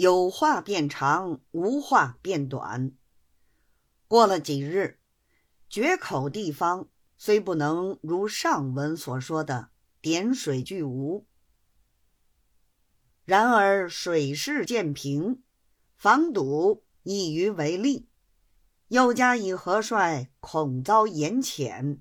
[0.00, 2.92] 有话变长，无话变短。
[4.08, 4.98] 过了几日，
[5.68, 6.88] 决口地方
[7.18, 9.68] 虽不能如上文所说的
[10.00, 11.26] 点水俱无，
[13.26, 15.42] 然而水势渐平，
[15.98, 18.08] 防堵易于为利。
[18.88, 21.98] 又加以何帅恐遭严遣，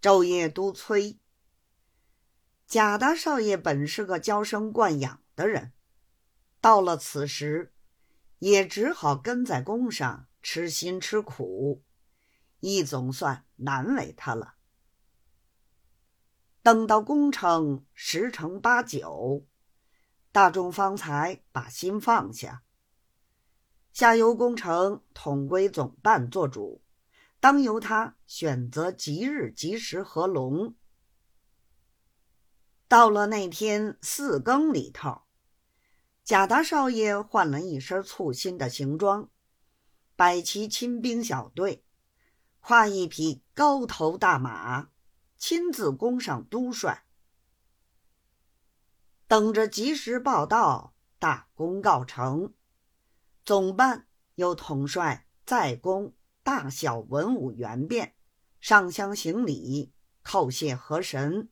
[0.00, 1.18] 昼夜督催。
[2.68, 5.72] 贾大少爷本是个娇生惯养的人，
[6.60, 7.72] 到了此时，
[8.38, 11.82] 也只好跟在宫上吃辛吃苦，
[12.60, 14.54] 亦总算难为他了。
[16.62, 19.46] 等到攻城十成八九，
[20.32, 22.62] 大众方才把心放下。
[23.92, 26.82] 下游工程统归总办做主，
[27.40, 30.74] 当由他选择吉日吉时合龙。
[32.86, 35.22] 到了那天四更里头，
[36.28, 39.30] 贾大少爷换了一身簇新的行装，
[40.14, 41.82] 摆齐亲兵小队，
[42.60, 44.90] 跨一匹高头大马，
[45.38, 47.06] 亲自攻上都帅，
[49.26, 52.52] 等着及时报到，大功告成。
[53.42, 58.14] 总办又统帅在宫大小文武员变，
[58.60, 61.48] 上香行礼，叩谢河神。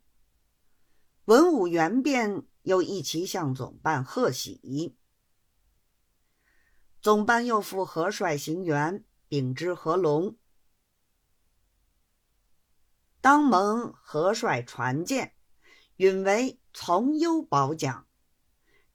[1.24, 4.96] 文武员变又一齐向总办贺喜。
[7.00, 10.36] 总办又赴何帅行辕，禀知何龙。
[13.20, 15.36] 当蒙何帅传见，
[15.98, 18.08] 允为从优保奖，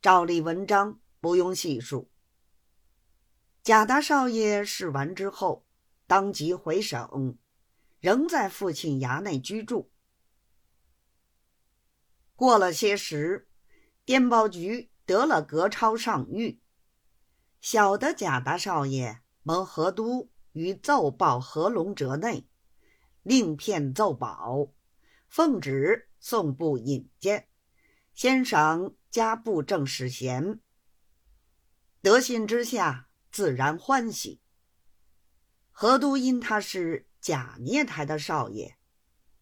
[0.02, 2.12] 照例文章不用细数。
[3.64, 5.66] 贾大少爷试完之后，
[6.08, 7.38] 当即回省，
[8.02, 9.90] 仍在父亲衙内居住。
[12.36, 13.48] 过了些时，
[14.06, 16.60] 电报局得了格超上谕，
[17.60, 22.48] 晓得贾大少爷蒙河都于奏报合龙折内，
[23.24, 24.72] 令片奏保，
[25.28, 27.48] 奉旨送部引荐，
[28.14, 30.60] 先赏加布正使衔。
[32.02, 33.08] 得信之下。
[33.32, 34.42] 自然欢喜。
[35.72, 38.76] 何都因他是贾聂台的少爷，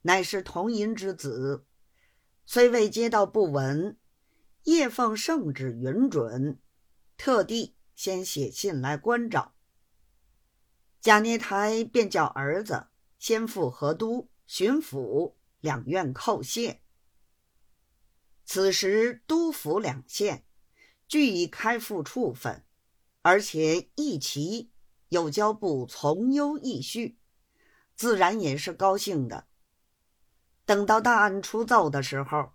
[0.03, 1.65] 乃是同音之子，
[2.45, 3.97] 虽未接到布文，
[4.69, 6.59] 夜奉圣旨允准，
[7.17, 9.55] 特地先写信来关照。
[11.01, 12.85] 贾聂台便叫儿子
[13.17, 16.83] 先赴河都巡抚两院叩谢。
[18.45, 20.45] 此时都府两县
[21.07, 22.63] 俱已开赴处分。
[23.23, 24.71] 而且义旗
[25.07, 27.17] 有交部从优议序，
[27.95, 29.47] 自然也是高兴的。
[30.63, 32.53] 等到大案出奏的时候，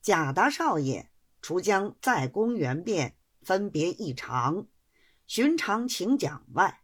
[0.00, 1.10] 贾大少爷
[1.44, 4.66] 除将在宫园变分别异常、
[5.26, 6.80] 寻常请讲外，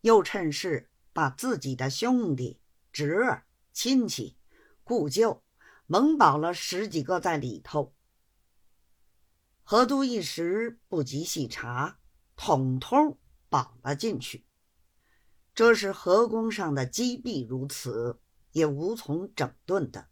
[0.00, 4.36] 又趁势把自己的兄弟、侄儿、亲戚、
[4.82, 5.44] 故旧
[5.86, 7.94] 蒙保了十几个在里头。
[9.62, 12.00] 河都一时不及细查。
[12.34, 13.16] 统统
[13.48, 14.44] 绑了进去，
[15.54, 20.08] 这是河宫上的积弊如此，也无从整顿的。